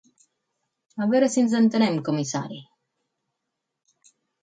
[1.05, 2.61] A veure si ens entenem, comissari.